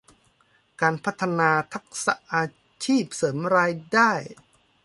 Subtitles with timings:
[0.81, 2.43] การพัฒนาทักษะอา
[2.85, 4.11] ชีพเสริมรายได้